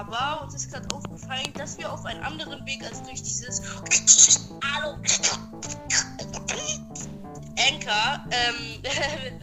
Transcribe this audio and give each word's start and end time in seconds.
aber 0.00 0.42
uns 0.42 0.54
ist 0.54 0.72
gerade 0.72 0.88
aufgefallen, 0.94 1.52
dass 1.54 1.76
wir 1.76 1.92
auf 1.92 2.04
einen 2.06 2.22
anderen 2.22 2.64
Weg 2.64 2.82
als 2.84 3.02
durch 3.02 3.22
dieses 3.22 3.60
Hallo 4.64 4.96
Anchor 7.58 8.24
ähm, 8.30 8.82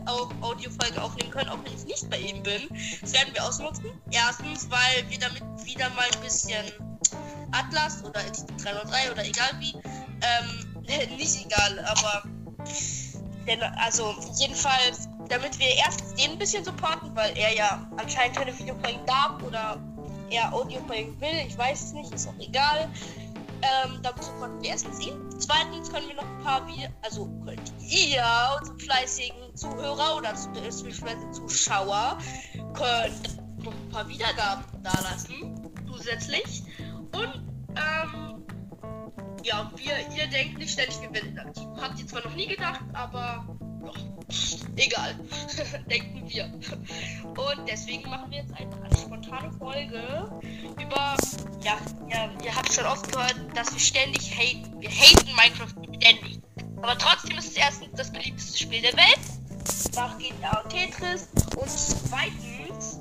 auch 0.08 0.32
Audiofolge 0.42 1.02
aufnehmen 1.02 1.30
können, 1.30 1.50
auch 1.50 1.60
wenn 1.64 1.74
ich 1.74 1.86
nicht 1.86 2.10
bei 2.10 2.18
ihm 2.18 2.42
bin. 2.42 2.68
Das 3.02 3.14
werden 3.14 3.34
wir 3.34 3.44
ausnutzen. 3.44 3.86
Erstens, 4.10 4.68
weil 4.72 5.08
wir 5.10 5.20
damit 5.20 5.44
wieder 5.64 5.90
mal 5.92 6.08
ein 6.12 6.22
bisschen 6.22 6.66
Atlas 7.52 8.04
oder 8.04 8.22
303 8.64 9.12
oder 9.12 9.26
egal 9.26 9.52
wie, 9.60 9.74
ähm, 9.76 10.86
nicht 11.18 11.46
egal, 11.46 11.86
aber 11.86 12.24
denn, 13.46 13.62
also 13.62 14.16
jedenfalls, 14.40 15.08
damit 15.30 15.58
wir 15.60 15.70
erstens 15.86 16.16
den 16.16 16.32
ein 16.32 16.40
bisschen 16.40 16.66
supporten, 16.66 17.16
weil 17.16 17.38
er 17.38 17.56
ja 17.56 17.88
anscheinend 17.98 18.36
keine 18.36 18.58
Videofolgen 18.58 19.06
darf 19.06 19.42
oder 19.44 19.80
er 20.30 20.54
Audiofolgen 20.54 21.20
will, 21.20 21.46
ich 21.48 21.58
weiß 21.58 21.84
es 21.84 21.94
nicht, 21.94 22.14
ist 22.14 22.28
auch 22.28 22.40
egal. 22.40 22.90
Ähm, 23.62 24.00
damit 24.04 24.24
supporten 24.24 24.62
wir 24.62 24.70
erstens 24.70 25.00
ihn. 25.00 25.14
Zweitens 25.40 25.92
können 25.92 26.08
wir 26.08 26.16
noch 26.16 26.28
ein 26.28 26.44
paar, 26.44 26.68
wie 26.68 26.88
also 27.02 27.26
könnt 27.44 27.72
ihr, 27.80 28.24
unsere 28.60 28.78
fleißigen 28.78 29.56
Zuhörer 29.56 30.18
oder 30.18 30.34
beziehungsweise 30.54 31.32
Zuschauer, 31.32 32.20
könnt 32.74 33.64
noch 33.64 33.74
ein 33.74 33.90
paar 33.90 34.08
Wiedergaben 34.08 34.64
dalassen, 34.84 35.72
zusätzlich. 35.88 36.64
Und, 37.14 37.44
ähm, 37.76 38.46
ja, 39.44 39.72
wir, 39.76 39.94
ihr 40.16 40.28
denkt 40.28 40.60
nicht 40.60 40.74
ständig, 40.74 41.02
wir 41.02 41.14
werden 41.14 41.40
aktiv. 41.40 41.68
Habt 41.82 42.00
ihr 42.00 42.08
zwar 42.08 42.24
noch 42.24 42.36
nie 42.36 42.48
gedacht, 42.48 42.82
aber 42.94 43.58
ja, 43.88 44.84
egal. 44.84 45.16
Denken 45.90 46.30
wir. 46.30 46.46
Und 46.46 47.68
deswegen 47.68 48.10
machen 48.10 48.32
wir 48.32 48.40
jetzt 48.40 48.54
eine 48.54 48.98
spontane 48.98 49.52
Folge 49.54 50.32
über. 50.82 51.18
Ja, 51.64 51.78
ja, 52.10 52.30
ihr 52.44 52.56
habt 52.56 52.72
schon 52.72 52.86
oft 52.86 53.12
gehört, 53.12 53.36
dass 53.56 53.72
wir 53.74 53.80
ständig 53.80 54.32
haten. 54.38 54.80
Wir 54.80 54.90
haten 54.90 55.28
Minecraft 55.36 55.74
ständig. 55.96 56.40
Aber 56.82 56.98
trotzdem 56.98 57.38
ist 57.38 57.52
es 57.52 57.58
erstens 57.58 57.90
das 57.96 58.12
beliebteste 58.12 58.58
Spiel 58.58 58.82
der 58.82 58.94
Welt. 58.94 59.20
Nach 59.96 60.18
GTA 60.18 60.62
und 60.62 60.70
Tetris. 60.70 61.30
Und 61.56 61.70
zweitens 61.70 63.00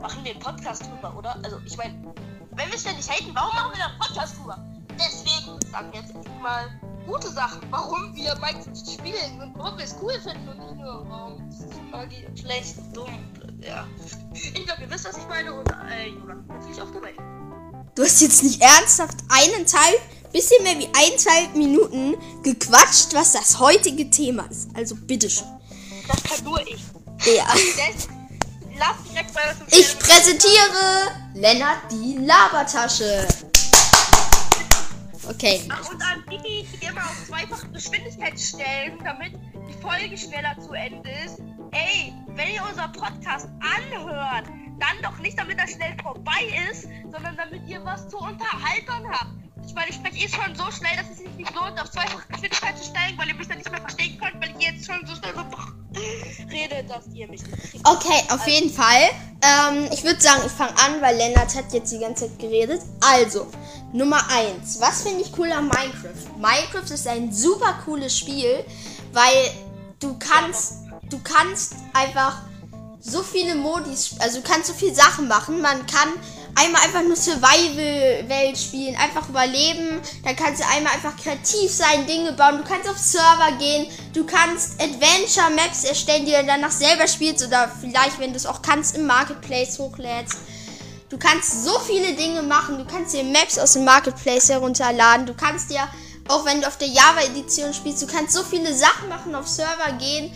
machen 0.00 0.24
wir 0.24 0.32
einen 0.32 0.40
Podcast 0.40 0.86
drüber, 0.86 1.16
oder? 1.16 1.36
Also, 1.42 1.60
ich 1.66 1.76
meine, 1.76 2.14
wenn 2.52 2.70
wir 2.70 2.78
ständig 2.78 3.08
haten, 3.08 3.34
warum 3.34 3.54
machen 3.54 3.72
wir 3.76 3.84
einen 3.84 3.98
Podcast 3.98 4.38
drüber? 4.38 4.64
Deswegen 4.98 5.60
sagen 5.70 5.92
wir 5.92 6.00
jetzt 6.00 6.14
mal 6.40 6.68
gute 7.08 7.30
Sachen, 7.30 7.60
warum 7.70 8.14
wir 8.14 8.34
Minecraft 8.36 8.76
spielen 8.76 9.40
und 9.40 9.52
warum 9.56 9.78
wir 9.78 9.84
es 9.84 9.96
cool 10.02 10.12
finden 10.20 10.48
und 10.48 10.58
nicht 10.58 10.76
nur, 10.76 11.08
warum 11.08 11.48
es 11.48 11.64
Magie 11.90 12.26
schlecht, 12.38 12.74
dumm, 12.92 13.18
ja. 13.62 13.86
Ich 14.34 14.66
glaube, 14.66 14.82
ihr 14.82 14.90
wisst, 14.90 15.06
was 15.06 15.16
ich 15.16 15.26
meine 15.26 15.54
und 15.54 15.68
äh, 15.70 16.10
natürlich 16.48 16.80
auch 16.82 16.90
dabei. 16.92 17.14
Du 17.94 18.02
hast 18.04 18.20
jetzt 18.20 18.42
nicht 18.42 18.60
ernsthaft 18.60 19.16
eineinhalb, 19.28 20.00
bisschen 20.32 20.62
mehr 20.62 20.78
wie 20.78 20.88
eineinhalb 20.88 21.56
Minuten 21.56 22.16
gequatscht, 22.42 23.14
was 23.14 23.32
das 23.32 23.58
heutige 23.58 24.08
Thema 24.10 24.44
ist. 24.50 24.68
Also 24.74 24.94
bitteschön. 24.94 25.48
Das 26.06 26.22
kann 26.22 26.44
nur 26.44 26.60
ich. 26.60 26.82
Ja. 27.34 27.46
Ich 29.70 29.98
präsentiere 29.98 31.10
Lennart 31.34 31.90
die 31.90 32.16
Labertasche. 32.18 33.26
Okay. 35.28 35.62
Ach, 35.68 35.90
und 35.90 36.02
an 36.02 36.24
die, 36.30 36.66
die 36.80 36.86
immer 36.86 37.02
auf 37.02 37.26
zweifache 37.26 37.68
Geschwindigkeit 37.68 38.38
stellen, 38.40 38.98
damit 39.04 39.32
die 39.68 39.82
Folge 39.82 40.16
schneller 40.16 40.56
zu 40.60 40.72
Ende 40.72 41.10
ist. 41.24 41.40
Ey, 41.72 42.14
wenn 42.28 42.54
ihr 42.54 42.62
unser 42.68 42.88
Podcast 42.88 43.48
anhört, 43.60 44.46
dann 44.78 45.02
doch 45.02 45.18
nicht, 45.18 45.38
damit 45.38 45.58
er 45.58 45.68
schnell 45.68 45.94
vorbei 46.02 46.52
ist, 46.70 46.88
sondern 47.12 47.36
damit 47.36 47.66
ihr 47.66 47.84
was 47.84 48.08
zu 48.08 48.16
unterhalten 48.16 49.10
habt. 49.10 49.32
Ich 49.66 49.74
meine, 49.74 49.90
ich 49.90 49.96
spreche 49.96 50.24
eh 50.24 50.28
schon 50.28 50.54
so 50.54 50.70
schnell, 50.70 50.96
dass 50.96 51.10
es 51.10 51.18
sich 51.18 51.30
nicht 51.36 51.54
lohnt, 51.54 51.78
auf 51.78 51.90
zweifache 51.90 52.26
Geschwindigkeit 52.28 52.78
zu 52.78 52.84
stellen, 52.84 53.18
weil 53.18 53.28
ihr 53.28 53.34
mich 53.34 53.48
dann 53.48 53.58
nicht 53.58 53.70
mehr 53.70 53.80
verstehen 53.80 54.18
könnt, 54.18 54.40
weil 54.40 54.54
ich 54.56 54.64
jetzt 54.64 54.86
schon 54.86 55.06
so 55.06 55.14
schnell 55.14 55.34
so 55.34 55.42
rede, 56.50 56.84
dass 56.84 57.06
ihr 57.12 57.28
mich 57.28 57.42
nicht 57.42 57.70
kriegt. 57.70 57.86
Okay, 57.86 58.22
auf 58.30 58.46
jeden 58.46 58.72
Fall. 58.72 59.10
Ähm, 59.42 59.88
ich 59.92 60.02
würde 60.04 60.20
sagen, 60.20 60.42
ich 60.46 60.52
fange 60.52 60.72
an, 60.78 61.02
weil 61.02 61.16
Lennart 61.16 61.54
hat 61.54 61.72
jetzt 61.72 61.92
die 61.92 61.98
ganze 61.98 62.28
Zeit 62.28 62.38
geredet. 62.38 62.80
Also, 63.00 63.50
Nummer 63.92 64.20
1. 64.30 64.80
Was 64.80 65.02
finde 65.02 65.22
ich 65.22 65.32
cool 65.38 65.50
an 65.50 65.68
Minecraft? 65.68 66.36
Minecraft 66.36 66.92
ist 66.92 67.06
ein 67.06 67.32
super 67.32 67.78
cooles 67.84 68.16
Spiel, 68.16 68.64
weil 69.12 69.50
du 69.98 70.18
kannst, 70.18 70.74
du 71.08 71.18
kannst 71.20 71.74
einfach 71.94 72.42
so 73.00 73.22
viele 73.22 73.54
Modis, 73.54 74.16
also 74.18 74.40
du 74.40 74.46
kannst 74.46 74.66
so 74.68 74.74
viele 74.74 74.94
Sachen 74.94 75.26
machen. 75.26 75.62
Man 75.62 75.86
kann 75.86 76.08
einmal 76.54 76.82
einfach 76.82 77.02
nur 77.02 77.16
Survival-Welt 77.16 78.58
spielen, 78.58 78.94
einfach 78.96 79.26
überleben. 79.28 80.00
Dann 80.22 80.36
kannst 80.36 80.60
du 80.60 80.66
einmal 80.66 80.92
einfach 80.92 81.16
kreativ 81.16 81.72
sein, 81.72 82.06
Dinge 82.06 82.32
bauen. 82.32 82.58
Du 82.58 82.64
kannst 82.64 82.88
auf 82.90 82.98
Server 82.98 83.52
gehen. 83.58 83.86
Du 84.12 84.26
kannst 84.26 84.80
Adventure-Maps 84.82 85.84
erstellen, 85.84 86.26
die 86.26 86.32
du 86.32 86.44
danach 86.44 86.72
selber 86.72 87.06
spielst 87.06 87.46
oder 87.46 87.70
vielleicht, 87.80 88.18
wenn 88.18 88.30
du 88.30 88.36
es 88.36 88.44
auch 88.44 88.60
kannst, 88.60 88.96
im 88.96 89.06
Marketplace 89.06 89.78
hochlädst. 89.78 90.36
Du 91.08 91.16
kannst 91.16 91.64
so 91.64 91.78
viele 91.80 92.14
Dinge 92.14 92.42
machen. 92.42 92.78
Du 92.78 92.84
kannst 92.84 93.14
dir 93.14 93.24
Maps 93.24 93.58
aus 93.58 93.72
dem 93.72 93.84
Marketplace 93.84 94.50
herunterladen. 94.50 95.26
Du 95.26 95.34
kannst 95.34 95.70
dir, 95.70 95.80
auch 96.28 96.44
wenn 96.44 96.60
du 96.60 96.66
auf 96.66 96.76
der 96.76 96.88
Java-Edition 96.88 97.72
spielst, 97.72 98.02
du 98.02 98.06
kannst 98.06 98.34
so 98.34 98.42
viele 98.42 98.74
Sachen 98.74 99.08
machen, 99.08 99.34
auf 99.34 99.48
Server 99.48 99.92
gehen. 99.98 100.30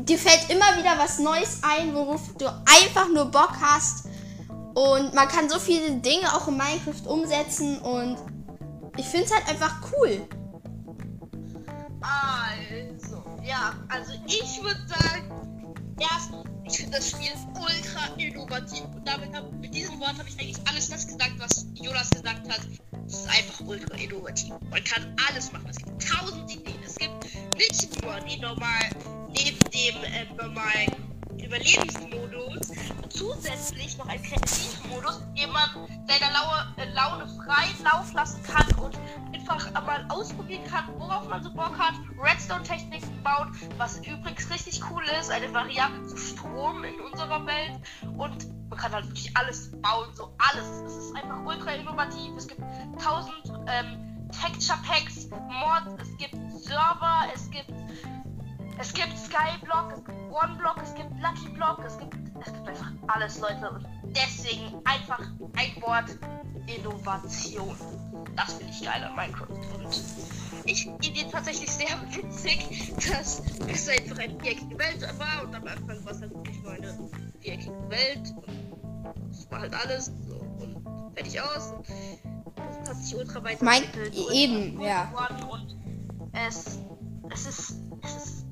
Dir 0.00 0.18
fällt 0.18 0.50
immer 0.50 0.76
wieder 0.76 0.98
was 0.98 1.18
Neues 1.18 1.60
ein, 1.62 1.94
worauf 1.94 2.20
du 2.38 2.46
einfach 2.46 3.08
nur 3.08 3.26
Bock 3.26 3.52
hast. 3.60 4.06
Und 4.74 5.14
man 5.14 5.28
kann 5.28 5.48
so 5.48 5.58
viele 5.58 5.92
Dinge 5.92 6.34
auch 6.34 6.48
in 6.48 6.56
Minecraft 6.56 7.06
umsetzen 7.06 7.78
und 7.78 8.16
ich 8.96 9.06
finde 9.06 9.26
es 9.26 9.34
halt 9.34 9.48
einfach 9.48 9.76
cool. 9.92 10.26
Also, 12.00 13.22
ja, 13.42 13.74
also 13.88 14.12
ich 14.26 14.62
würde 14.62 14.80
sagen, 14.88 15.51
erstens, 16.02 16.44
ich 16.64 16.76
finde 16.76 16.98
das 16.98 17.10
Spiel 17.10 17.32
ultra 17.54 18.14
innovativ. 18.16 18.84
Und 18.94 19.06
damit 19.06 19.34
hab, 19.34 19.50
mit 19.52 19.74
diesem 19.74 19.98
Wort 20.00 20.18
habe 20.18 20.28
ich 20.28 20.38
eigentlich 20.40 20.68
alles 20.68 20.88
das 20.88 21.06
gesagt, 21.06 21.34
was 21.38 21.66
Jonas 21.74 22.10
gesagt 22.10 22.48
hat. 22.48 22.60
Es 23.06 23.14
ist 23.14 23.28
einfach 23.28 23.60
ultra 23.66 23.96
innovativ. 23.96 24.54
Man 24.70 24.84
kann 24.84 25.14
alles 25.28 25.52
machen. 25.52 25.66
Es 25.68 25.76
gibt 25.76 26.08
tausend 26.08 26.50
Ideen. 26.52 26.78
Es 26.84 26.96
gibt 26.96 27.24
nicht 27.56 28.02
nur 28.02 28.20
die 28.20 28.38
normal, 28.40 28.90
neben 29.28 29.58
dem 29.70 30.04
äh, 30.04 30.24
normalen 30.36 30.92
Überlebensmodus 31.38 32.68
zusätzlich 33.10 33.96
noch 33.98 34.06
einen 34.06 34.22
Kreativmodus, 34.22 35.20
in 35.28 35.34
dem 35.34 35.50
man 35.50 35.68
seiner 36.06 36.32
Laune, 36.32 36.74
äh, 36.76 36.92
Laune 36.94 37.26
freien 37.44 37.84
Lauf 37.84 38.12
lassen 38.12 38.42
kann 38.42 38.66
und 38.78 38.96
einfach 39.48 39.86
mal 39.86 40.04
ausprobieren 40.08 40.64
kann, 40.64 40.84
worauf 40.98 41.28
man 41.28 41.42
so 41.42 41.52
Bock 41.52 41.78
hat, 41.78 41.94
Redstone-Techniken 42.20 43.22
baut, 43.22 43.48
was 43.78 43.98
übrigens 43.98 44.50
richtig 44.50 44.80
cool 44.90 45.02
ist, 45.20 45.30
eine 45.30 45.52
Variante 45.52 46.06
zu 46.06 46.16
Strom 46.16 46.84
in 46.84 47.00
unserer 47.00 47.44
Welt 47.46 47.80
und 48.16 48.46
man 48.68 48.78
kann 48.78 48.92
halt 48.92 49.06
wirklich 49.06 49.36
alles 49.36 49.70
bauen, 49.82 50.08
so 50.14 50.34
alles. 50.38 50.66
Es 50.86 50.96
ist 50.96 51.16
einfach 51.16 51.44
ultra 51.44 51.72
innovativ. 51.72 52.32
Es 52.36 52.48
gibt 52.48 52.62
tausend 53.02 53.52
ähm, 53.66 54.28
Texture 54.30 54.78
Packs, 54.86 55.28
Mods, 55.28 56.02
es 56.02 56.16
gibt 56.16 56.34
Server, 56.52 57.26
es 57.34 57.50
gibt 57.50 57.72
es 58.78 58.92
gibt 58.94 59.12
Skyblock, 59.16 59.92
es 59.92 60.04
gibt 60.04 60.18
OneBlock, 60.32 60.80
es 60.82 60.94
gibt 60.94 61.10
Lucky 61.20 61.48
Block, 61.50 61.84
es 61.86 61.98
gibt, 61.98 62.14
es 62.40 62.52
gibt 62.52 62.66
einfach 62.66 62.90
alles, 63.08 63.38
Leute. 63.38 63.70
Und 63.70 63.86
deswegen 64.06 64.80
einfach 64.84 65.20
ein 65.56 65.82
Wort 65.82 66.18
Innovation. 66.66 67.76
Das 68.36 68.54
finde 68.54 68.72
ich 68.72 68.84
geil 68.84 69.02
an 69.02 69.16
Minecraft. 69.16 69.48
Und 69.48 70.02
ich 70.64 70.84
finde 70.84 71.30
tatsächlich 71.30 71.70
sehr 71.70 71.88
witzig, 72.10 72.94
dass 73.08 73.42
es 73.68 73.88
einfach 73.88 74.18
eine 74.18 74.38
viereckige 74.40 74.78
Welt 74.78 75.18
war 75.18 75.44
und 75.44 75.54
am 75.54 75.66
Anfang 75.66 76.04
war 76.04 76.12
es 76.12 76.20
halt 76.20 76.34
wirklich 76.34 76.62
nur 76.62 76.72
eine 76.72 77.10
viereckige 77.40 77.90
Welt. 77.90 78.34
Und 78.36 79.30
das 79.30 79.50
war 79.50 79.60
halt 79.60 79.74
alles 79.74 80.06
so 80.28 80.36
und 80.36 80.82
fertig 81.14 81.40
aus. 81.40 81.72
Und 81.72 82.56
das 82.56 82.90
hat 82.90 82.96
sich 82.96 83.16
ultra 83.16 83.42
weit 83.44 83.62
Mein, 83.62 83.84
eben, 84.32 84.80
ja. 84.80 85.12
Und 85.50 85.76
es, 86.32 86.78
es 87.30 87.46
ist, 87.46 87.76
es 88.02 88.16
ist 88.16 88.42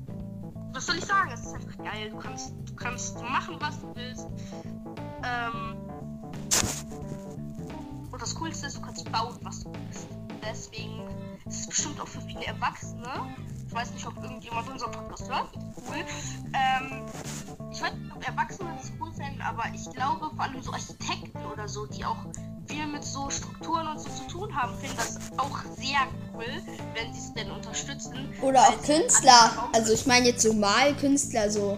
was 0.73 0.87
soll 0.87 0.97
ich 0.97 1.05
sagen? 1.05 1.31
Es 1.31 1.41
ist 1.41 1.53
einfach 1.53 1.77
geil. 1.77 2.09
Du 2.09 2.17
kannst, 2.17 2.53
du 2.65 2.75
kannst 2.75 3.21
machen, 3.21 3.57
was 3.59 3.79
du 3.79 3.95
willst. 3.95 4.27
Ähm, 5.23 5.75
und 8.11 8.21
das 8.21 8.33
Coolste 8.35 8.67
ist, 8.67 8.77
du 8.77 8.81
kannst 8.81 8.90
bauen, 9.11 9.37
was 9.41 9.63
du 9.63 9.71
willst. 9.73 10.07
Deswegen 10.43 11.07
ist 11.45 11.61
es 11.61 11.67
bestimmt 11.67 11.99
auch 12.01 12.07
für 12.07 12.21
viele 12.21 12.45
Erwachsene. 12.45 13.35
Ich 13.67 13.73
weiß 13.73 13.91
nicht, 13.91 14.05
ob 14.05 14.21
irgendjemand 14.21 14.69
unseren 14.69 14.91
Podcast 14.91 15.29
hört. 15.29 15.49
Cool. 15.55 16.03
Ähm, 16.53 17.05
ich 17.71 17.81
weiß 17.81 17.93
nicht, 17.93 18.15
ob 18.15 18.27
Erwachsene 18.27 18.69
das 18.77 18.91
cool 18.99 19.11
finden, 19.13 19.41
aber 19.41 19.63
ich 19.73 19.89
glaube, 19.91 20.29
vor 20.35 20.41
allem 20.41 20.61
so 20.61 20.71
Architekten 20.71 21.45
oder 21.51 21.67
so, 21.67 21.85
die 21.85 22.03
auch 22.03 22.17
viel 22.67 22.87
mit 22.87 23.03
so 23.03 23.29
Strukturen 23.29 23.87
und 23.87 23.99
so 23.99 24.09
zu 24.09 24.27
tun 24.27 24.55
haben, 24.55 24.77
finden 24.77 24.97
das 24.97 25.17
auch 25.37 25.59
sehr 25.77 25.99
cool, 26.33 26.45
wenn 26.95 27.13
sie 27.13 27.19
es 27.19 27.33
denn 27.33 27.51
unterstützen. 27.51 28.33
Oder 28.41 28.61
auch 28.61 28.81
Künstler. 28.81 29.69
Also 29.73 29.93
ich 29.93 30.05
meine 30.05 30.27
jetzt 30.27 30.43
so 30.43 30.53
Malkünstler 30.53 31.49
so. 31.49 31.77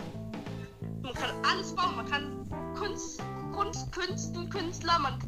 Man 1.02 1.14
kann 1.14 1.32
alles 1.44 1.74
bauen. 1.76 1.96
Man 1.96 2.10
kann 2.10 2.74
Kunst, 2.76 3.22
Kunst, 3.54 3.92
Künsten, 3.92 4.50
Künstler, 4.50 5.00
man 5.00 5.20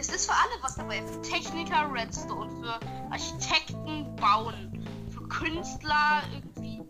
Es 0.00 0.08
ist 0.08 0.30
für 0.30 0.32
alle 0.32 0.62
was 0.62 0.76
dabei. 0.76 1.02
Für 1.02 1.20
Techniker 1.20 1.92
Redstone, 1.92 2.50
für 2.62 2.80
Architekten 3.10 4.16
Bauen, 4.16 4.88
für 5.10 5.28
Künstler 5.28 6.22
irgendwie. 6.32 6.82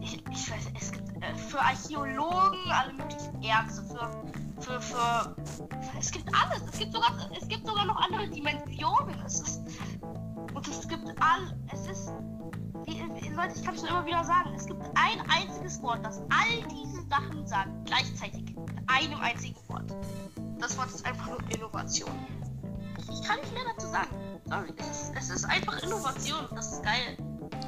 Ich, 0.00 0.24
ich 0.30 0.50
weiß, 0.50 0.70
es 0.78 0.92
gibt 0.92 1.08
äh, 1.20 1.34
für 1.34 1.60
Archäologen 1.60 2.70
alle 2.70 2.92
möglichen 2.92 3.42
Ärzte, 3.42 3.82
für, 3.82 4.60
für, 4.60 4.80
für. 4.80 5.36
Es 5.98 6.12
gibt 6.12 6.32
alles. 6.32 6.62
Es 6.72 6.78
gibt 6.78 6.92
sogar, 6.92 7.10
es 7.36 7.48
gibt 7.48 7.66
sogar 7.66 7.84
noch 7.84 7.96
andere 7.96 8.28
Dimensionen. 8.28 9.20
Es 9.26 9.40
ist, 9.40 9.60
und 10.54 10.68
es 10.68 10.86
gibt 10.86 11.08
all. 11.20 11.58
Es 11.72 11.88
ist. 11.88 12.12
Leute, 13.34 13.54
ich 13.56 13.64
kann 13.64 13.74
es 13.74 13.82
immer 13.82 14.06
wieder 14.06 14.22
sagen. 14.22 14.54
Es 14.54 14.66
gibt 14.66 14.82
ein 14.94 15.20
einziges 15.28 15.82
Wort, 15.82 16.06
das 16.06 16.20
all 16.30 16.62
diese 16.70 17.02
Sachen 17.08 17.44
sagt, 17.44 17.70
gleichzeitig. 17.86 18.54
Mit 18.54 18.70
einem 18.86 19.20
einzigen 19.20 19.56
Wort. 19.68 19.92
Das 20.60 20.76
Wort 20.76 20.90
ist 20.90 21.04
einfach 21.06 21.26
nur 21.26 21.38
Innovation. 21.54 22.10
Ich 22.98 23.26
kann 23.26 23.40
nicht 23.40 23.52
mehr 23.52 23.62
dazu 23.76 23.88
sagen. 23.90 24.08
Sorry. 24.48 24.74
Es 24.90 25.02
ist, 25.02 25.12
es 25.16 25.30
ist 25.30 25.44
einfach 25.44 25.82
Innovation. 25.82 26.46
Das 26.54 26.72
ist 26.72 26.82
geil. 26.82 27.16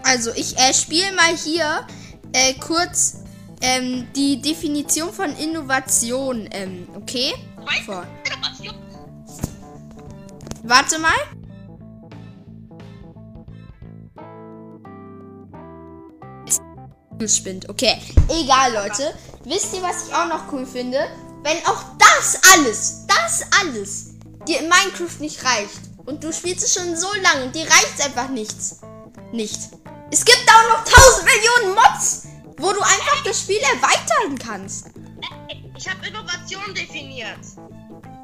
Also 0.04 0.32
ich 0.34 0.58
äh, 0.58 0.75
spiele 0.75 1.12
mal 1.14 1.37
hier 1.37 1.87
äh, 2.32 2.54
kurz 2.54 3.19
ähm, 3.60 4.08
die 4.16 4.40
Definition 4.40 5.12
von 5.12 5.37
Innovation, 5.37 6.48
ähm, 6.50 6.88
okay? 6.96 7.34
Weißt 7.56 7.82
Vor. 7.84 8.06
Innovation. 8.26 8.75
Warte 10.62 10.98
mal. 10.98 11.12
Spinnt. 17.26 17.69
Okay, 17.69 18.00
egal, 18.31 18.72
Leute. 18.72 19.14
Wisst 19.44 19.75
ihr, 19.75 19.82
was 19.82 20.08
ich 20.08 20.14
auch 20.14 20.26
noch 20.26 20.50
cool 20.52 20.64
finde? 20.64 20.98
Wenn 21.42 21.58
auch 21.66 21.82
das 21.98 22.38
alles, 22.54 23.06
das 23.06 23.44
alles 23.60 24.10
dir 24.46 24.60
in 24.60 24.69
Minecraft 24.69 25.20
nicht 25.20 25.42
reicht 25.44 25.81
und 26.04 26.22
du 26.22 26.32
spielst 26.32 26.64
es 26.64 26.75
schon 26.75 26.96
so 26.96 27.08
lange 27.22 27.44
und 27.44 27.54
dir 27.54 27.64
reicht 27.64 28.00
einfach 28.04 28.28
nichts. 28.28 28.81
Nicht. 29.32 29.58
Es 30.10 30.25
gibt 30.25 30.44
auch 30.50 30.70
noch 30.70 30.84
1000 30.84 31.25
Millionen 31.25 31.75
Mods, 31.76 32.26
wo 32.58 32.72
du 32.72 32.81
einfach 32.81 33.22
das 33.25 33.40
Spiel 33.40 33.58
erweitern 33.58 34.38
kannst. 34.38 34.87
Ich 35.76 35.88
habe 35.88 36.06
Innovation 36.06 36.75
definiert. 36.75 37.38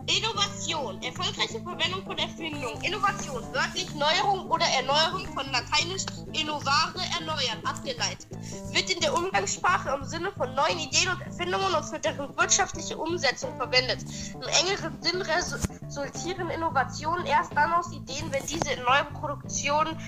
Innovation, 0.07 1.03
erfolgreiche 1.03 1.61
Verwendung 1.61 2.05
von 2.05 2.17
Erfindung. 2.17 2.81
Innovation, 2.83 3.43
wörtlich 3.53 3.93
Neuerung 3.95 4.49
oder 4.49 4.65
Erneuerung 4.67 5.27
von 5.35 5.51
lateinisch 5.51 6.05
innovare, 6.33 7.01
erneuern, 7.19 7.65
abgeleitet. 7.65 8.29
Wird 8.73 8.91
in 8.91 9.01
der 9.01 9.13
Umgangssprache 9.13 9.91
im 9.91 10.05
Sinne 10.05 10.31
von 10.33 10.55
neuen 10.55 10.79
Ideen 10.79 11.09
und 11.09 11.21
Erfindungen 11.23 11.75
und 11.75 11.85
für 11.85 11.99
deren 11.99 12.37
wirtschaftliche 12.37 12.97
Umsetzung 12.97 13.57
verwendet. 13.57 14.05
Im 14.35 14.43
engeren 14.43 15.03
Sinn 15.03 15.23
resultieren 15.23 16.51
Innovationen 16.51 17.27
erst 17.27 17.53
dann 17.57 17.73
aus 17.73 17.93
Ideen, 17.93 18.31
wenn 18.31 18.47
diese 18.47 18.73
in 18.73 18.83
neue 18.85 19.05
Produktionen 19.07 19.99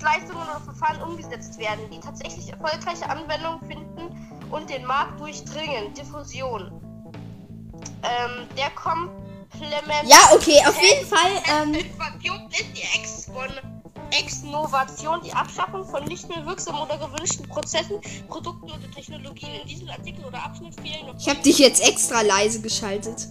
Leistungen 0.00 0.42
oder 0.42 0.60
Verfahren 0.60 1.02
umgesetzt 1.02 1.58
werden, 1.58 1.90
die 1.90 1.98
tatsächlich 1.98 2.48
erfolgreiche 2.52 3.10
Anwendung 3.10 3.60
finden 3.66 4.46
und 4.50 4.70
den 4.70 4.84
Markt 4.84 5.18
durchdringen. 5.20 5.92
Diffusion. 5.94 6.87
Ähm, 8.02 8.46
der 8.56 8.70
Komplement. 8.70 10.08
Ja, 10.08 10.18
okay, 10.32 10.60
auf 10.66 10.80
jeden 10.80 11.06
Fall. 11.06 11.42
Ähm, 11.62 11.74
Innovation 11.74 12.48
ist 12.50 12.66
die 12.76 12.98
Ex 12.98 13.26
von 13.26 13.48
Exnovation, 14.10 15.20
die 15.22 15.32
Abschaffung 15.32 15.84
von 15.84 16.04
nicht 16.04 16.28
mehr 16.28 16.44
wirksamen 16.46 16.80
oder 16.80 16.96
gewünschten 16.98 17.46
Prozessen, 17.48 18.00
Produkten 18.28 18.70
oder 18.70 18.90
Technologien. 18.94 19.60
In 19.62 19.68
diesem 19.68 19.88
Artikel 19.90 20.24
oder 20.24 20.42
Abschnitt 20.42 20.74
fehlen 20.80 21.06
noch 21.06 21.14
ich 21.18 21.28
habe 21.28 21.40
dich 21.42 21.58
jetzt 21.58 21.82
extra 21.86 22.22
leise 22.22 22.60
geschaltet. 22.60 23.28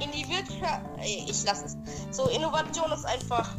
in 0.00 0.10
die 0.10 0.28
Wirtschaft. 0.28 0.82
Ich 1.04 1.44
lasse 1.44 1.66
es. 1.66 1.76
So, 2.16 2.28
Innovation 2.28 2.90
ist 2.92 3.04
einfach. 3.04 3.54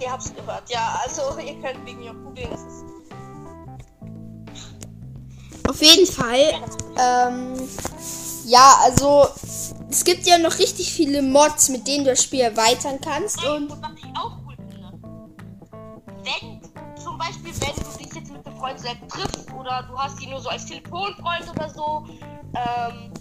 Ihr 0.00 0.10
habt's 0.10 0.32
gehört. 0.34 0.68
Ja, 0.70 1.00
also 1.04 1.38
ihr 1.40 1.54
könnt 1.60 1.84
wegen 1.86 2.00
mir 2.00 2.12
googeln. 2.14 2.52
Es 2.52 2.60
ist 2.60 2.84
Auf 5.68 5.80
jeden 5.82 6.06
Fall. 6.06 6.62
Ähm, 6.98 7.54
ja, 8.44 8.78
also 8.82 9.26
es 9.88 10.04
gibt 10.04 10.26
ja 10.26 10.38
noch 10.38 10.58
richtig 10.58 10.92
viele 10.92 11.22
Mods, 11.22 11.68
mit 11.68 11.86
denen 11.86 12.04
du 12.04 12.10
das 12.10 12.22
Spiel 12.22 12.40
erweitern 12.40 12.98
kannst. 13.00 13.44
Und 13.44 13.70
Und 13.70 13.82
was 13.82 13.92
ich 13.96 14.04
auch 14.16 14.36
cool 14.46 14.56
finde, 14.56 14.92
wenn 16.22 16.60
zum 17.02 17.18
Beispiel, 17.18 17.52
wenn 17.60 17.76
du 17.76 17.98
dich 17.98 18.14
jetzt 18.14 18.32
mit 18.32 18.46
einem 18.46 18.56
Freund 18.56 18.80
selbst 18.80 19.08
triffst 19.08 19.52
oder 19.52 19.82
du 19.90 19.98
hast 19.98 20.20
ihn 20.20 20.30
nur 20.30 20.40
so 20.40 20.48
als 20.48 20.66
Telefonfreund 20.66 21.50
oder 21.50 21.70
so, 21.70 22.06
ähm, 22.54 23.12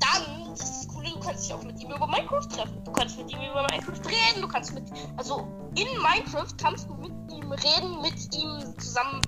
dann 0.00 0.52
ist 0.52 0.62
das 0.62 0.88
Coole, 0.88 1.10
du 1.10 1.20
kannst 1.20 1.44
dich 1.44 1.54
auch 1.54 1.62
mit 1.62 1.80
ihm 1.80 1.90
über 1.90 2.06
Minecraft 2.06 2.48
treffen. 2.48 2.82
Du 2.84 2.92
kannst 2.92 3.18
mit 3.18 3.30
ihm 3.30 3.38
über 3.38 3.66
Minecraft 3.70 4.00
reden, 4.06 4.42
du 4.42 4.48
kannst 4.48 4.72
mit, 4.74 4.84
also 5.16 5.46
in 5.76 5.88
Minecraft 6.02 6.56
kannst 6.60 6.88
du 6.88 6.94
mit 6.94 7.12
ihm 7.32 7.52
reden, 7.52 8.00
mit 8.02 8.34
ihm 8.34 8.78
zusammen 8.78 9.20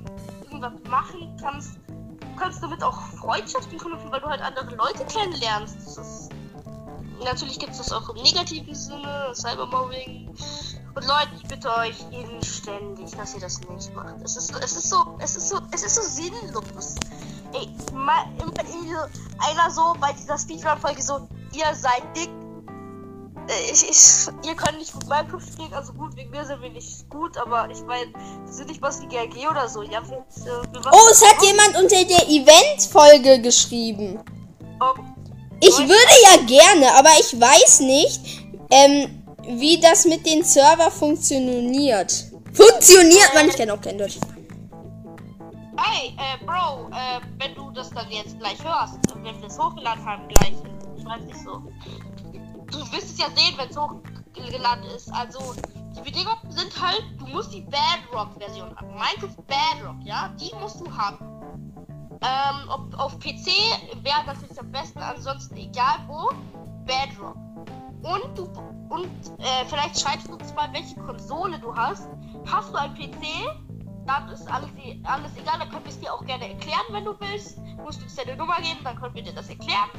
irgendwas 0.44 0.72
machen, 0.88 1.36
kannst, 1.40 1.78
kannst 2.42 2.62
damit 2.62 2.82
auch 2.82 3.00
Freundschaften 3.20 3.78
knüpfen, 3.78 4.10
weil 4.10 4.20
du 4.20 4.26
halt 4.26 4.42
andere 4.42 4.74
Leute 4.74 5.04
kennenlernst. 5.04 5.76
Ist, 5.76 6.30
natürlich 7.24 7.58
gibt 7.58 7.72
es 7.72 7.78
das 7.78 7.92
auch 7.92 8.08
im 8.10 8.22
negativen 8.22 8.74
Sinne, 8.74 9.32
Cybermobbing. 9.32 10.28
Und 10.94 11.06
Leute, 11.06 11.30
ich 11.36 11.48
bitte 11.48 11.70
euch 11.70 12.04
inständig, 12.10 13.12
dass 13.12 13.34
ihr 13.34 13.40
das 13.40 13.60
nicht 13.60 13.94
macht. 13.94 14.16
Es 14.24 14.36
ist, 14.36 14.50
es 14.56 14.76
ist 14.76 14.90
so, 14.90 15.16
es 15.20 15.36
ist 15.36 15.48
so, 15.48 15.58
es 15.70 15.84
ist 15.84 15.94
so 15.94 16.02
sinnlos. 16.02 16.96
Ey, 17.52 17.68
mal, 17.94 18.24
immer 18.40 19.08
einer 19.38 19.70
so 19.70 19.94
bei 20.00 20.12
dieser 20.12 20.36
Speedrun-Folge 20.36 21.00
so, 21.00 21.28
ihr 21.52 21.74
seid 21.74 22.02
dick. 22.16 22.41
Äh, 23.48 23.72
Ich, 23.72 23.88
ich, 23.88 24.48
ihr 24.48 24.54
könnt 24.54 24.78
nicht 24.78 24.92
gut 24.92 25.08
Minecraft 25.08 25.40
spielen, 25.40 25.72
also 25.74 25.92
gut, 25.92 26.14
wegen 26.16 26.30
mir 26.30 26.44
sind 26.44 26.60
wir 26.62 26.70
nicht 26.70 27.08
gut, 27.08 27.36
aber 27.38 27.68
ich 27.70 27.82
meine, 27.82 28.06
wir 28.44 28.52
sind 28.52 28.68
nicht 28.68 28.82
was 28.82 29.00
wie 29.00 29.06
GRG 29.06 29.48
oder 29.50 29.68
so. 29.68 29.82
Ja, 29.82 30.00
wir, 30.08 30.18
äh, 30.18 30.72
wir 30.72 30.80
oh, 30.92 31.08
es 31.10 31.22
hat 31.24 31.42
jemand 31.42 31.76
unter 31.76 32.04
der 32.04 32.28
Event-Folge 32.28 33.40
geschrieben. 33.40 34.20
Oh, 34.80 34.94
Ich 35.60 35.78
würde 35.78 36.14
ja 36.30 36.42
gerne, 36.46 36.94
aber 36.94 37.10
ich 37.20 37.40
weiß 37.40 37.80
nicht, 37.80 38.20
ähm, 38.70 39.22
wie 39.46 39.78
das 39.80 40.04
mit 40.04 40.24
den 40.26 40.44
Server 40.44 40.90
funktioniert. 40.90 42.26
Funktioniert 42.52 43.30
man? 43.34 43.48
Ich 43.48 43.56
kenne 43.56 43.74
auch 43.74 43.80
kein 43.80 43.98
Deutsch. 43.98 44.18
Hey, 45.76 46.14
äh, 46.16 46.44
Bro, 46.44 46.90
äh, 46.90 47.20
wenn 47.38 47.54
du 47.54 47.70
das 47.72 47.90
dann 47.90 48.08
jetzt 48.10 48.38
gleich 48.38 48.62
hörst, 48.62 48.98
wenn 49.22 49.40
wir 49.40 49.48
es 49.48 49.58
hochgeladen 49.58 50.04
haben, 50.04 50.28
gleich, 50.28 50.52
ich 50.96 51.04
weiß 51.04 51.22
nicht 51.24 51.40
so. 51.44 51.62
Du 52.72 52.78
wirst 52.92 53.10
es 53.12 53.18
ja 53.18 53.26
sehen, 53.36 53.56
wenn 53.56 53.68
es 53.68 53.76
hochgeladen 53.76 54.84
ist. 54.96 55.12
Also, 55.12 55.54
die 55.94 56.00
Bedingungen 56.00 56.50
sind 56.50 56.72
halt, 56.80 57.04
du 57.18 57.26
musst 57.26 57.52
die 57.52 57.60
Bedrock-Version 57.62 58.74
haben. 58.74 58.88
Minecraft 58.88 59.36
Bedrock, 59.46 59.96
ja, 60.04 60.28
die 60.40 60.52
musst 60.60 60.80
du 60.80 60.90
haben. 60.90 61.18
Ähm, 62.22 62.68
ob, 62.68 62.98
auf 62.98 63.18
PC 63.18 63.46
wäre 64.02 64.24
natürlich 64.26 64.58
am 64.58 64.70
besten, 64.70 65.00
ansonsten 65.00 65.56
egal 65.56 65.98
wo, 66.06 66.30
Bedrock. 66.84 67.36
Und 68.02 68.38
du, 68.38 68.44
und 68.88 69.10
äh, 69.38 69.64
vielleicht 69.66 70.00
schreibst 70.00 70.28
du 70.28 70.34
uns 70.34 70.52
mal, 70.54 70.72
welche 70.72 70.96
Konsole 70.96 71.58
du 71.58 71.74
hast. 71.74 72.08
Hast 72.46 72.72
du 72.72 72.76
einen 72.76 72.94
PC? 72.94 73.26
dann 74.06 74.28
ist 74.28 74.50
alles, 74.50 74.68
alles 75.04 75.36
egal, 75.36 75.58
dann 75.58 75.70
können 75.70 75.84
wir 75.84 75.90
es 75.90 76.00
dir 76.00 76.12
auch 76.12 76.24
gerne 76.24 76.48
erklären, 76.48 76.84
wenn 76.90 77.04
du 77.04 77.14
willst. 77.20 77.58
Musst 77.78 78.00
du 78.00 78.04
uns 78.04 78.14
deine 78.14 78.36
Nummer 78.36 78.56
geben, 78.56 78.80
dann 78.84 78.96
können 78.96 79.14
wir 79.14 79.22
dir 79.22 79.32
das 79.32 79.48
erklären. 79.48 79.90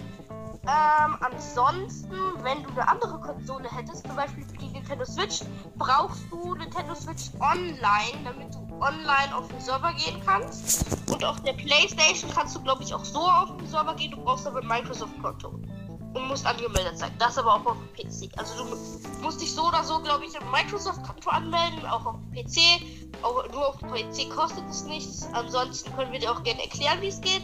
Ähm, 0.66 1.18
ansonsten, 1.20 2.16
wenn 2.42 2.64
du 2.64 2.70
eine 2.70 2.88
andere 2.88 3.20
Konsole 3.20 3.70
hättest, 3.70 4.08
zum 4.08 4.16
Beispiel 4.16 4.46
für 4.46 4.58
die 4.58 4.70
Nintendo 4.70 5.04
Switch, 5.04 5.42
brauchst 5.76 6.24
du 6.32 6.56
Nintendo 6.56 6.96
Switch 6.96 7.32
online, 7.42 8.24
damit 8.24 8.56
du 8.56 8.60
online 8.80 9.36
auf 9.36 9.50
den 9.50 9.60
Server 9.60 9.94
gehen 9.94 10.22
kannst. 10.26 10.86
Und 11.12 11.24
auf 11.26 11.42
der 11.42 11.54
Playstation 11.54 12.32
kannst 12.34 12.56
du, 12.56 12.62
glaube 12.62 12.82
ich, 12.82 12.94
auch 12.94 13.04
so 13.04 13.20
auf 13.20 13.58
den 13.58 13.68
Server 13.68 13.94
gehen. 13.96 14.12
Du 14.12 14.24
brauchst 14.24 14.48
aber 14.48 14.62
ein 14.62 14.68
Microsoft-Konto 14.68 15.50
und 15.50 16.28
musst 16.30 16.46
angemeldet 16.46 16.98
sein. 16.98 17.12
Das 17.20 17.38
aber 17.38 17.56
auch 17.56 17.66
auf 17.66 17.78
dem 17.78 18.10
PC. 18.10 18.32
Also 18.38 18.64
du 18.64 19.22
musst 19.22 19.42
dich 19.42 19.54
so 19.54 19.68
oder 19.68 19.84
so, 19.84 20.02
glaube 20.02 20.24
ich, 20.24 20.34
im 20.34 20.50
Microsoft-Konto 20.50 21.30
anmelden, 21.30 21.86
auch 21.88 22.06
auf 22.06 22.16
dem 22.22 22.32
PC. 22.32 22.82
Auch 23.22 23.50
nur 23.52 23.68
auf 23.68 23.80
dem 23.80 23.90
PC 23.90 24.34
kostet 24.34 24.64
es 24.70 24.86
nichts. 24.86 25.28
Ansonsten 25.34 25.94
können 25.98 26.14
wir 26.14 26.20
dir 26.20 26.32
auch 26.32 26.42
gerne 26.44 26.64
erklären, 26.64 27.02
wie 27.02 27.08
es 27.08 27.20
geht. 27.20 27.44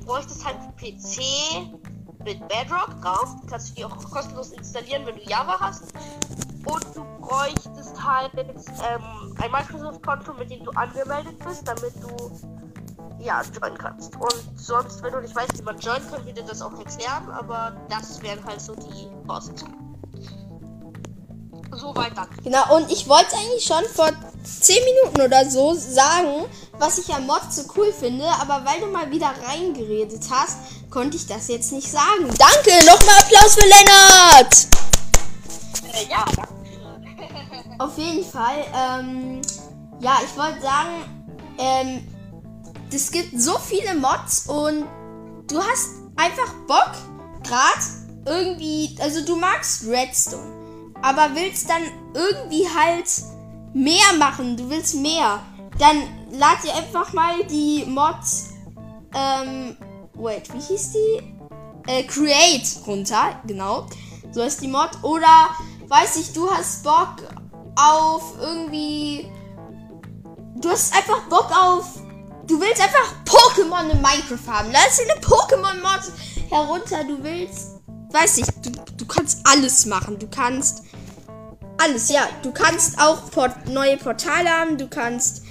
Du 0.00 0.06
bräuchtest 0.06 0.44
halt 0.44 0.58
PC 0.76 1.22
mit 2.24 2.40
Bedrock 2.48 3.00
drauf. 3.00 3.36
Die 3.42 3.46
kannst 3.46 3.70
du 3.70 3.74
dir 3.74 3.86
auch 3.86 4.10
kostenlos 4.10 4.52
installieren, 4.52 5.06
wenn 5.06 5.16
du 5.16 5.22
Java 5.22 5.58
hast. 5.58 5.92
Und 6.64 6.84
du 6.94 7.04
bräuchtest 7.20 8.02
halt 8.02 8.32
ähm, 8.36 9.36
ein 9.40 9.50
Microsoft-Konto, 9.50 10.34
mit 10.34 10.50
dem 10.50 10.64
du 10.64 10.70
angemeldet 10.72 11.38
bist, 11.44 11.66
damit 11.66 11.92
du 12.02 12.30
ja, 13.22 13.42
joinen 13.54 13.78
kannst. 13.78 14.14
Und 14.16 14.42
sonst, 14.56 15.02
wenn 15.02 15.12
du 15.12 15.20
nicht 15.20 15.34
weißt, 15.34 15.58
wie 15.58 15.62
man 15.62 15.78
joint, 15.78 16.08
können 16.10 16.26
wir 16.26 16.34
dir 16.34 16.44
das 16.44 16.60
auch 16.60 16.76
erklären, 16.76 17.30
aber 17.30 17.76
das 17.88 18.20
wären 18.22 18.44
halt 18.44 18.60
so 18.60 18.74
die 18.74 19.08
Voraussetzungen. 19.26 19.76
So 21.72 21.94
weit 21.96 22.16
dann. 22.16 22.28
Genau, 22.42 22.76
und 22.76 22.90
ich 22.90 23.08
wollte 23.08 23.34
eigentlich 23.36 23.64
schon 23.64 23.84
vor 23.94 24.10
10 24.44 24.76
Minuten 24.84 25.22
oder 25.22 25.48
so 25.48 25.72
sagen, 25.74 26.44
was 26.78 26.98
ich 26.98 27.12
am 27.14 27.26
Mod 27.26 27.42
so 27.50 27.62
cool 27.76 27.92
finde, 27.92 28.26
aber 28.40 28.64
weil 28.64 28.80
du 28.80 28.86
mal 28.86 29.10
wieder 29.10 29.32
reingeredet 29.46 30.24
hast, 30.30 30.58
konnte 30.90 31.16
ich 31.16 31.26
das 31.26 31.48
jetzt 31.48 31.72
nicht 31.72 31.90
sagen. 31.90 32.28
Danke, 32.38 32.84
nochmal 32.84 33.20
Applaus 33.20 33.54
für 33.54 33.66
Lennart! 33.66 34.66
Äh, 35.92 36.10
ja, 36.10 36.24
danke. 36.36 36.52
Auf 37.78 37.96
jeden 37.98 38.24
Fall, 38.24 38.64
ähm, 38.74 39.42
ja, 40.00 40.18
ich 40.24 40.36
wollte 40.36 40.60
sagen, 40.60 41.04
ähm, 41.58 42.08
es 42.92 43.10
gibt 43.10 43.40
so 43.40 43.58
viele 43.58 43.94
Mods 43.94 44.46
und 44.48 44.84
du 45.48 45.58
hast 45.58 45.90
einfach 46.16 46.52
Bock, 46.66 46.92
gerade 47.42 48.02
irgendwie, 48.26 48.96
also 49.00 49.24
du 49.24 49.36
magst 49.36 49.86
Redstone, 49.86 50.92
aber 51.00 51.34
willst 51.34 51.68
dann 51.68 51.82
irgendwie 52.14 52.66
halt 52.68 53.06
mehr 53.74 54.12
machen, 54.18 54.56
du 54.56 54.68
willst 54.68 54.94
mehr. 54.96 55.40
Dann 55.82 56.30
lad 56.30 56.62
dir 56.62 56.72
einfach 56.76 57.12
mal 57.12 57.42
die 57.50 57.84
Mods, 57.86 58.50
ähm, 59.16 59.76
wait, 60.14 60.54
wie 60.54 60.60
hieß 60.60 60.92
die? 60.92 61.90
Äh, 61.90 62.04
Create 62.04 62.86
runter, 62.86 63.40
genau. 63.48 63.88
So 64.30 64.42
ist 64.42 64.62
die 64.62 64.68
Mod. 64.68 64.90
Oder, 65.02 65.48
weiß 65.88 66.18
ich, 66.18 66.32
du 66.34 66.48
hast 66.48 66.84
Bock 66.84 67.16
auf 67.74 68.34
irgendwie. 68.40 69.26
Du 70.60 70.70
hast 70.70 70.94
einfach 70.94 71.22
Bock 71.28 71.50
auf. 71.50 72.00
Du 72.46 72.60
willst 72.60 72.80
einfach 72.80 73.16
Pokémon 73.24 73.90
in 73.90 74.00
Minecraft 74.00 74.52
haben. 74.52 74.68
Lass 74.70 74.98
dir 74.98 75.10
eine 75.10 75.20
Pokémon-Mod 75.20 76.12
herunter. 76.48 77.02
Du 77.02 77.20
willst. 77.24 77.80
Weiß 78.12 78.38
ich, 78.38 78.46
du, 78.62 78.70
du 78.70 79.04
kannst 79.04 79.40
alles 79.44 79.86
machen. 79.86 80.16
Du 80.20 80.28
kannst. 80.28 80.84
Alles, 81.78 82.08
ja. 82.08 82.28
Du 82.44 82.52
kannst 82.52 83.00
auch 83.00 83.18
neue 83.66 83.96
Portale 83.96 84.48
haben. 84.48 84.78
Du 84.78 84.86
kannst. 84.86 85.41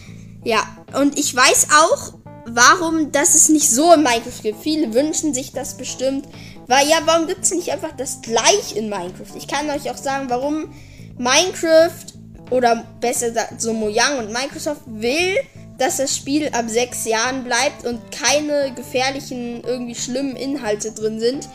Ja. 0.44 0.64
Und 0.94 1.18
ich 1.18 1.36
weiß 1.36 1.68
auch, 1.84 2.14
warum 2.46 3.12
das 3.12 3.36
es 3.36 3.50
nicht 3.50 3.70
so 3.70 3.94
in 3.94 4.04
Minecraft 4.04 4.42
gibt. 4.42 4.62
Viele 4.62 4.94
wünschen 4.94 5.34
sich 5.34 5.52
das 5.52 5.78
bestimmt. 5.78 6.28
Weil 6.68 6.88
ja, 6.88 6.98
warum 7.06 7.28
gibt 7.28 7.44
es 7.44 7.52
nicht 7.52 7.72
einfach 7.72 7.92
das 7.96 8.22
gleich 8.22 8.76
in 8.76 8.90
Minecraft? 8.90 9.36
Ich 9.36 9.48
kann 9.48 9.70
euch 9.70 9.90
auch 9.90 9.98
sagen, 9.98 10.30
warum 10.30 10.74
Minecraft 11.18 12.06
oder 12.50 12.86
besser 13.00 13.30
gesagt 13.30 13.62
so 13.62 13.74
Mojang 13.74 14.20
und 14.20 14.32
Microsoft 14.32 14.82
will, 14.86 15.38
dass 15.78 15.98
das 15.98 16.16
Spiel 16.16 16.50
ab 16.50 16.66
sechs 16.68 17.06
Jahren 17.06 17.44
bleibt 17.44 17.86
und 17.86 18.00
keine 18.12 18.74
gefährlichen, 18.74 19.64
irgendwie 19.64 19.96
schlimmen 19.96 20.36
Inhalte 20.36 20.92
drin 20.92 21.20
sind. 21.20 21.50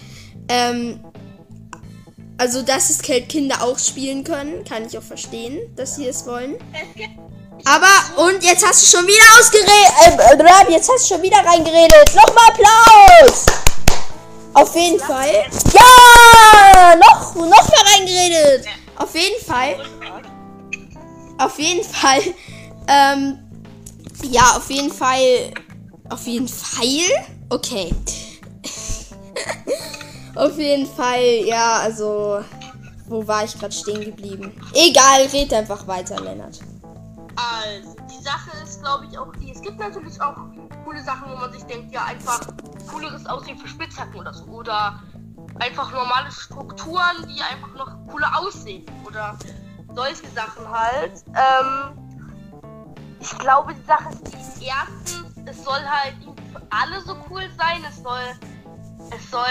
Ähm, 0.48 1.00
also, 2.38 2.62
dass 2.62 2.90
es 2.90 3.00
Kinder 3.02 3.62
auch 3.62 3.78
spielen 3.78 4.24
können, 4.24 4.64
kann 4.64 4.84
ich 4.84 4.98
auch 4.98 5.02
verstehen, 5.02 5.58
dass 5.76 5.96
sie 5.96 6.06
es 6.06 6.26
wollen. 6.26 6.56
Aber, 7.64 8.26
und 8.28 8.42
jetzt 8.42 8.64
hast 8.66 8.82
du 8.82 8.96
schon 8.98 9.06
wieder 9.06 9.24
ausgeredet. 9.38 10.68
Äh, 10.68 10.72
jetzt 10.72 10.90
hast 10.90 11.10
du 11.10 11.14
schon 11.14 11.22
wieder 11.22 11.38
reingeredet. 11.38 12.14
Nochmal 12.14 12.50
Applaus! 12.50 13.46
Auf 14.54 14.74
jeden 14.74 15.00
Fall. 15.00 15.44
Ja! 15.72 16.94
Noch, 16.96 17.34
noch 17.34 17.48
mal 17.48 17.82
reingeredet. 17.94 18.66
Auf 18.96 19.14
jeden 19.14 19.44
Fall. 19.44 19.76
Auf 21.38 21.58
jeden 21.58 21.84
Fall. 21.84 22.22
Ähm, 22.88 23.38
ja, 24.22 24.56
auf 24.56 24.70
jeden 24.70 24.92
Fall. 24.92 25.52
Auf 26.08 26.26
jeden 26.26 26.48
Fall. 26.48 27.26
Okay. 27.48 27.94
auf 30.34 30.56
jeden 30.58 30.86
Fall, 30.86 31.44
ja, 31.44 31.80
also. 31.80 32.40
Wo 33.08 33.24
war 33.24 33.44
ich 33.44 33.56
gerade 33.56 33.72
stehen 33.72 34.00
geblieben? 34.00 34.52
Egal, 34.74 35.26
red 35.32 35.52
einfach 35.52 35.86
weiter, 35.86 36.18
Lennart. 36.20 36.58
Also, 37.52 37.96
die 38.10 38.22
Sache 38.22 38.50
ist, 38.62 38.80
glaube 38.80 39.06
ich, 39.06 39.18
auch 39.18 39.32
die. 39.36 39.52
Es 39.52 39.60
gibt 39.60 39.78
natürlich 39.78 40.20
auch 40.20 40.36
coole 40.84 41.02
Sachen, 41.02 41.30
wo 41.30 41.36
man 41.36 41.52
sich 41.52 41.64
denkt, 41.64 41.92
ja, 41.92 42.04
einfach 42.04 42.40
cooleres 42.88 43.26
Aussehen 43.26 43.58
für 43.58 43.68
Spitzhacken 43.68 44.18
oder 44.18 44.32
so. 44.32 44.44
Oder 44.46 45.02
einfach 45.58 45.92
normale 45.92 46.30
Strukturen, 46.30 47.26
die 47.28 47.42
einfach 47.42 47.74
noch 47.74 48.06
cooler 48.08 48.30
aussehen. 48.38 48.84
Oder 49.06 49.36
solche 49.94 50.28
Sachen 50.28 50.68
halt. 50.68 51.24
Ähm, 51.28 52.26
ich 53.20 53.36
glaube, 53.38 53.74
die 53.74 53.86
Sache 53.86 54.10
ist 54.10 54.60
die 54.60 54.66
erstens, 54.66 55.36
es 55.46 55.64
soll 55.64 55.80
halt 55.80 56.16
für 56.52 56.62
alle 56.70 57.00
so 57.02 57.16
cool 57.30 57.42
sein. 57.56 57.82
Es 57.88 58.02
soll, 58.02 58.22
es 59.16 59.30
soll 59.30 59.44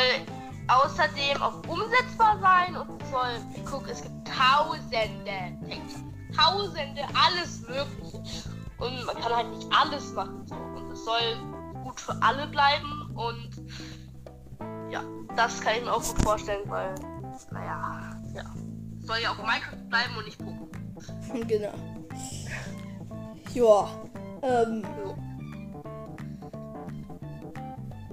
außerdem 0.67 1.41
auch 1.41 1.61
umsetzbar 1.67 2.39
sein 2.39 2.75
und 2.75 3.01
es 3.01 3.11
soll, 3.11 3.65
guck, 3.69 3.87
es 3.89 4.01
gibt 4.01 4.27
tausende 4.27 5.57
Texte. 5.67 6.14
Tausende, 6.37 7.01
alles 7.13 7.61
mögliche. 7.61 8.23
Und 8.77 9.05
man 9.05 9.15
kann 9.15 9.35
halt 9.35 9.49
nicht 9.55 9.67
alles 9.71 10.13
machen. 10.13 10.45
So. 10.45 10.55
Und 10.55 10.91
es 10.91 11.05
soll 11.05 11.37
gut 11.83 11.99
für 11.99 12.15
alle 12.21 12.47
bleiben 12.47 13.11
und 13.15 13.49
ja, 14.91 15.03
das 15.35 15.61
kann 15.61 15.75
ich 15.77 15.83
mir 15.83 15.93
auch 15.93 16.03
gut 16.03 16.23
vorstellen, 16.23 16.69
weil, 16.69 16.95
naja, 17.51 18.19
ja. 18.33 18.43
Es 18.99 19.07
soll 19.07 19.17
ja 19.19 19.31
auch 19.31 19.37
Minecraft 19.37 19.89
bleiben 19.89 20.17
und 20.17 20.25
nicht 20.25 20.41
Pokémon. 20.41 20.65
Genau. 21.47 21.73
Ja. 23.53 23.89
Ähm. 24.41 24.83
Jo. 25.03 25.15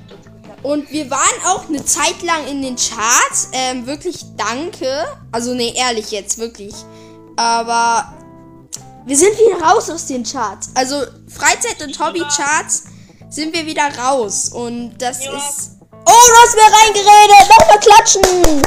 Und 0.63 0.89
wir 0.91 1.11
waren 1.11 1.45
auch 1.45 1.67
eine 1.67 1.83
Zeit 1.83 2.23
lang 2.23 2.47
in 2.47 2.61
den 2.61 2.77
Charts. 2.77 3.49
Ähm, 3.51 3.85
wirklich 3.85 4.23
danke. 4.37 5.03
Also, 5.33 5.53
nee, 5.53 5.73
ehrlich 5.75 6.11
jetzt, 6.11 6.37
wirklich. 6.37 6.73
Aber 7.35 8.13
wir 9.05 9.17
sind 9.17 9.37
wieder 9.37 9.61
raus 9.61 9.89
aus 9.89 10.05
den 10.05 10.23
Charts. 10.23 10.71
Also, 10.73 11.03
Freizeit- 11.33 11.81
und 11.81 11.97
Hobby-Charts 11.99 12.83
sind 13.29 13.53
wir 13.53 13.65
wieder 13.65 13.89
raus. 13.97 14.49
Und 14.49 14.97
das 14.97 15.23
Ja. 15.23 15.31
ist. 15.37 15.71
Oh, 15.91 16.05
du 16.05 16.33
hast 16.43 16.55
mir 16.55 16.71
reingeredet! 16.77 17.49
Nochmal 17.49 17.79
klatschen! 17.79 18.61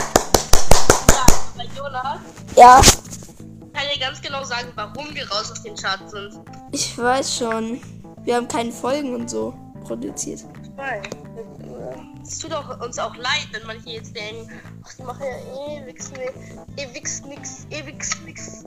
Ja, 1.10 1.26
bei 1.56 1.64
Jonas 1.76 2.18
Ja, 2.56 2.80
kann 3.72 3.82
ich 3.92 4.00
ganz 4.00 4.22
genau 4.22 4.44
sagen, 4.44 4.68
warum 4.76 5.14
wir 5.14 5.28
raus 5.30 5.50
aus 5.50 5.62
den 5.62 5.74
Charts 5.76 6.12
sind. 6.12 6.34
ich 6.72 6.96
weiß 6.96 7.36
schon. 7.36 7.80
Wir 8.22 8.36
haben 8.36 8.48
keine 8.48 8.72
Folgen 8.72 9.14
und 9.14 9.28
so 9.28 9.52
produziert. 9.84 10.44
Weil, 10.76 11.02
es 12.26 12.38
tut 12.38 12.52
auch, 12.52 12.80
uns 12.80 12.98
auch 12.98 13.14
leid, 13.16 13.48
wenn 13.52 13.66
manche 13.66 13.90
jetzt 13.90 14.16
denken, 14.16 14.50
ach, 14.84 14.94
die 14.94 15.02
machen 15.02 15.24
ja 15.24 15.82
ewig, 15.82 16.00
ewig 16.76 17.24
nix, 17.26 17.66
ewig 17.70 18.04
nix. 18.24 18.64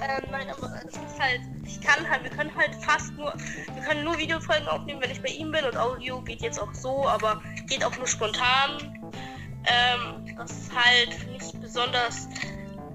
Ähm, 0.00 0.30
nein, 0.30 0.48
aber 0.50 0.72
es 0.86 0.94
ist 0.94 1.18
halt, 1.18 1.40
ich 1.64 1.80
kann 1.80 2.08
halt, 2.08 2.22
wir 2.22 2.30
können 2.30 2.54
halt 2.56 2.74
fast 2.82 3.12
nur, 3.14 3.32
wir 3.74 3.82
können 3.82 4.04
nur 4.04 4.16
Videofolgen 4.18 4.68
aufnehmen, 4.68 5.00
wenn 5.02 5.10
ich 5.10 5.20
bei 5.20 5.30
ihm 5.30 5.50
bin 5.50 5.64
und 5.64 5.76
Audio 5.76 6.20
geht 6.22 6.40
jetzt 6.42 6.60
auch 6.60 6.72
so, 6.72 7.08
aber 7.08 7.42
geht 7.66 7.84
auch 7.84 7.96
nur 7.96 8.06
spontan. 8.06 8.96
Ähm, 9.66 10.36
das 10.36 10.50
ist 10.52 10.72
halt 10.74 11.30
nicht 11.32 11.60
besonders 11.60 12.28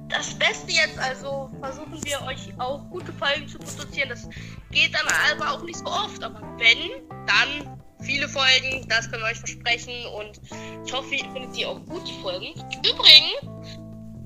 das 0.10 0.34
Beste 0.36 0.72
jetzt, 0.72 0.98
also 1.00 1.50
versuchen 1.60 2.04
wir 2.04 2.22
euch 2.28 2.54
auch 2.60 2.90
gute 2.90 3.12
Folgen 3.14 3.48
zu 3.48 3.58
produzieren. 3.58 4.10
Das 4.10 4.28
geht 4.72 4.94
dann 4.94 5.08
aber 5.32 5.52
auch 5.52 5.64
nicht 5.64 5.80
so 5.80 5.86
oft, 5.86 6.24
aber 6.24 6.42
wenn, 6.58 7.08
dann 7.26 7.75
viele 8.02 8.28
Folgen, 8.28 8.88
das 8.88 9.10
können 9.10 9.24
wir 9.24 9.30
euch 9.32 9.40
versprechen 9.40 10.06
und 10.18 10.40
ich 10.86 10.94
hoffe, 10.94 11.16
ihr 11.16 11.32
findet 11.32 11.56
die 11.56 11.66
auch 11.66 11.80
gut, 11.86 12.08
die 12.08 12.22
Folgen. 12.22 12.54
Übrigens, 12.80 13.76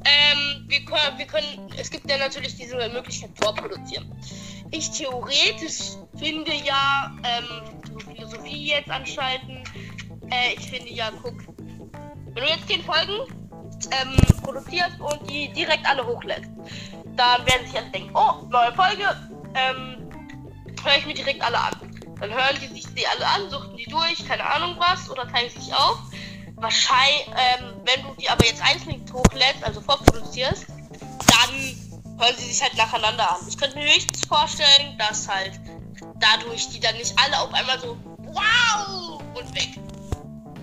ähm, 0.05 0.65
wir 0.67 0.85
können, 0.85 1.17
wir 1.17 1.25
können, 1.25 1.71
es 1.77 1.89
gibt 1.89 2.09
ja 2.09 2.17
natürlich 2.17 2.55
diese 2.55 2.75
Möglichkeit 2.75 3.31
vorproduzieren. 3.41 4.11
Ich 4.71 4.91
theoretisch 4.91 5.97
finde 6.17 6.53
ja, 6.53 7.11
ähm, 7.23 7.79
so 7.91 7.99
Philosophie 7.99 8.67
jetzt 8.67 8.89
anschalten, 8.89 9.63
äh, 10.31 10.53
ich 10.57 10.69
finde 10.69 10.89
ja, 10.89 11.11
guck, 11.21 11.35
wenn 11.57 12.43
du 12.43 12.49
jetzt 12.49 12.67
10 12.67 12.83
Folgen 12.83 13.13
ähm, 13.91 14.15
produzierst 14.43 14.99
und 14.99 15.29
die 15.29 15.51
direkt 15.53 15.85
alle 15.85 16.05
hochlädst, 16.05 16.51
dann 17.15 17.45
werden 17.45 17.65
sich 17.65 17.77
alle 17.77 17.89
denken, 17.89 18.11
oh, 18.13 18.45
neue 18.49 18.73
Folge, 18.73 19.03
ähm, 19.55 20.09
höre 20.83 20.97
ich 20.97 21.05
mir 21.05 21.13
direkt 21.13 21.41
alle 21.41 21.57
an. 21.57 21.88
Dann 22.19 22.33
hören 22.33 22.57
die 22.61 22.67
sich 22.67 22.85
die 22.93 23.07
alle 23.07 23.25
an, 23.25 23.49
suchten 23.49 23.77
die 23.77 23.85
durch, 23.85 24.27
keine 24.27 24.43
Ahnung 24.43 24.75
was, 24.77 25.09
oder 25.09 25.27
teilen 25.27 25.49
sich 25.49 25.73
auf. 25.73 25.99
Wahrscheinlich, 26.55 27.27
ähm, 27.27 27.81
wenn 27.85 28.01
du 28.03 28.13
die 28.19 28.29
aber 28.29 28.45
jetzt 28.45 28.61
einzeln 28.61 29.03
hochlädst, 29.13 29.63
also 29.63 29.79
vorproduzierst, 29.79 30.65
dann 30.67 32.19
hören 32.19 32.35
sie 32.37 32.51
sich 32.51 32.61
halt 32.61 32.75
nacheinander 32.75 33.31
an. 33.31 33.47
Ich 33.47 33.57
könnte 33.57 33.77
mir 33.77 33.85
höchstens 33.85 34.25
vorstellen, 34.25 34.97
dass 34.97 35.27
halt 35.27 35.53
dadurch 36.19 36.69
die 36.69 36.79
dann 36.79 36.97
nicht 36.97 37.13
alle 37.17 37.39
auf 37.39 37.53
einmal 37.53 37.79
so 37.79 37.97
wow 38.17 39.21
und 39.35 39.55
weg. 39.55 39.69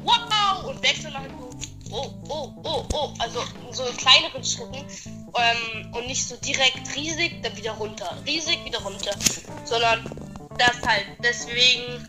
Wow 0.05 0.65
und 0.67 0.83
weg, 0.83 0.97
sondern 1.01 1.23
halt 1.23 1.33
so 1.39 1.47
oh, 1.93 2.13
oh, 2.29 2.53
oh, 2.63 2.85
oh. 2.93 3.15
Also 3.19 3.43
so 3.73 3.85
in 3.87 3.97
kleineren 3.97 4.45
Schritten 4.45 4.77
ähm, 4.77 5.95
und 5.95 6.07
nicht 6.07 6.29
so 6.29 6.37
direkt 6.37 6.95
riesig, 6.95 7.43
dann 7.43 7.57
wieder 7.57 7.73
runter. 7.73 8.17
Riesig, 8.27 8.65
wieder 8.65 8.81
runter. 8.81 9.13
Sondern 9.65 10.05
das 10.59 10.83
halt. 10.87 11.07
Deswegen 11.23 12.07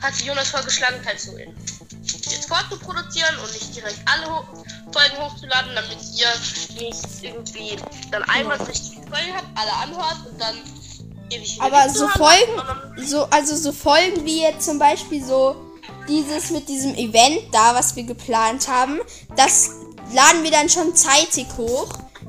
hat 0.00 0.14
sich 0.14 0.26
Jonas 0.26 0.48
vorgeschlagen, 0.48 0.96
halt 1.04 1.20
so 1.20 1.36
in 1.36 1.54
jetzt 2.30 2.48
vorzuproduzieren 2.48 3.36
und 3.38 3.52
nicht 3.52 3.74
direkt 3.74 4.00
alle 4.06 4.26
Folgen 4.92 5.18
hochzuladen, 5.18 5.74
damit 5.74 5.98
ihr 6.16 6.28
nicht 6.80 7.22
irgendwie 7.22 7.76
dann 8.10 8.22
einmal 8.24 8.56
richtig 8.62 8.96
Folgen 9.08 9.34
habt, 9.34 9.46
alle 9.54 9.72
anhört 9.72 10.26
und 10.30 10.40
dann 10.40 10.56
ewig 11.30 11.60
Aber 11.60 11.88
so 11.88 12.08
Folgen, 12.08 13.06
so, 13.06 13.24
also 13.30 13.56
so 13.56 13.72
Folgen 13.72 14.24
wie 14.24 14.42
jetzt 14.42 14.64
zum 14.66 14.78
Beispiel 14.78 15.24
so 15.24 15.56
dieses 16.08 16.50
mit 16.50 16.68
diesem 16.68 16.94
Event 16.94 17.42
da, 17.52 17.74
was 17.74 17.94
wir 17.96 18.04
geplant 18.04 18.68
haben, 18.68 19.00
das 19.36 19.70
laden 20.12 20.42
wir 20.42 20.50
dann 20.50 20.68
schon 20.68 20.94
zeitig 20.96 21.46
hoch, 21.56 21.88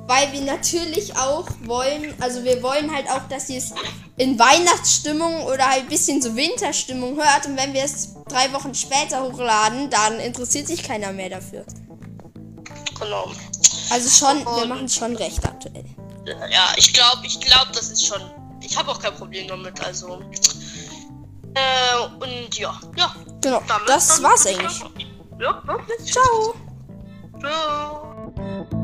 weil 0.10 0.34
wir 0.34 0.42
natürlich 0.42 1.16
auch 1.16 1.48
wollen, 1.66 2.16
also 2.20 2.44
wir 2.44 2.64
wollen 2.64 2.92
halt 2.92 3.08
auch, 3.12 3.28
dass 3.30 3.48
ihr 3.48 3.60
es 3.60 3.72
in 4.18 4.40
Weihnachtsstimmung 4.40 5.44
oder 5.44 5.70
halt 5.70 5.84
ein 5.84 5.88
bisschen 5.88 6.20
so 6.20 6.36
Winterstimmung 6.36 7.16
hört 7.16 7.46
und 7.46 7.56
wenn 7.56 7.76
wir 7.76 7.84
es 7.84 8.16
drei 8.28 8.52
Wochen 8.52 8.74
später 8.74 9.22
hochladen, 9.22 9.92
dann 9.92 10.20
interessiert 10.20 10.66
sich 10.66 10.82
keiner 10.82 11.14
mehr 11.14 11.30
dafür. 11.30 11.64
Genau. 13.00 13.32
Also 13.92 14.10
schon, 14.10 14.44
wir 14.44 14.66
machen 14.66 14.86
es 14.86 14.96
schon 14.96 15.16
recht 15.16 15.46
aktuell. 15.46 15.86
Ja, 16.26 16.74
ich 16.76 16.92
glaube, 16.92 17.28
ich 17.28 17.40
glaube, 17.40 17.72
das 17.74 17.92
ist 17.92 18.04
schon. 18.04 18.22
Ich 18.62 18.76
habe 18.76 18.90
auch 18.90 19.00
kein 19.00 19.14
Problem 19.14 19.48
damit, 19.48 19.80
also. 19.86 20.24
Äh, 21.54 22.08
und 22.20 22.58
ja, 22.58 22.80
ja. 22.98 23.16
Genau, 23.42 23.62
das 23.86 24.24
war's 24.24 24.48
eigentlich. 24.48 24.84
Ja, 25.40 25.62
wirklich. 25.66 26.12
Ciao. 26.12 26.56
Ciao. 27.40 28.79